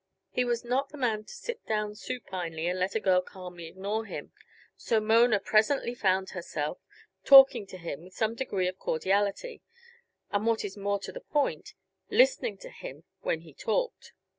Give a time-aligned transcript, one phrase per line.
[0.31, 4.05] He was not the man to sit down supinely and let a girl calmly ignore
[4.05, 4.31] him;
[4.75, 6.79] so Mona presently found herself
[7.23, 9.61] talking to him with some degree of cordiality;
[10.31, 11.75] and what is more to the point,
[12.09, 14.13] listening to him when he talked.